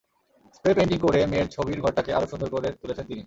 Spray 0.55 0.71
painting 0.73 0.99
করে 0.99 1.19
মেয়ের 1.27 1.47
ছবির 1.47 1.79
ঘরটাকে 1.81 2.11
আরও 2.13 2.27
সুন্দর 2.27 2.49
করে 2.49 2.67
তুলেছেন 2.81 3.05
তিনি। 3.05 3.19